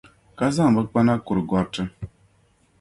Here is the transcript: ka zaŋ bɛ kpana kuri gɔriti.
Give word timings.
ka 0.37 0.45
zaŋ 0.55 0.67
bɛ 0.75 0.81
kpana 0.89 1.13
kuri 1.25 1.41
gɔriti. 1.49 1.83